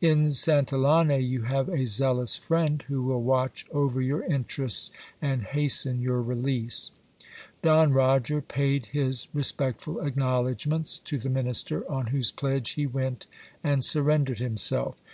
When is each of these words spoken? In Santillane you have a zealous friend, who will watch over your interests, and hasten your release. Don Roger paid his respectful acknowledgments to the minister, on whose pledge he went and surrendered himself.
In 0.00 0.28
Santillane 0.30 1.20
you 1.28 1.42
have 1.42 1.68
a 1.68 1.86
zealous 1.86 2.36
friend, 2.36 2.82
who 2.88 3.02
will 3.02 3.20
watch 3.20 3.66
over 3.70 4.00
your 4.00 4.22
interests, 4.24 4.90
and 5.20 5.42
hasten 5.44 6.00
your 6.00 6.22
release. 6.22 6.92
Don 7.60 7.92
Roger 7.92 8.40
paid 8.40 8.86
his 8.86 9.28
respectful 9.34 10.00
acknowledgments 10.00 10.96
to 11.00 11.18
the 11.18 11.28
minister, 11.28 11.84
on 11.92 12.06
whose 12.06 12.32
pledge 12.32 12.70
he 12.70 12.86
went 12.86 13.26
and 13.62 13.84
surrendered 13.84 14.38
himself. 14.38 15.02